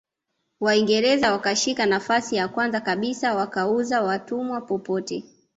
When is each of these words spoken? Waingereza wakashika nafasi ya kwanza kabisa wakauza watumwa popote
Waingereza 0.59 1.31
wakashika 1.31 1.85
nafasi 1.85 2.35
ya 2.35 2.47
kwanza 2.47 2.81
kabisa 2.81 3.35
wakauza 3.35 4.01
watumwa 4.01 4.61
popote 4.61 5.23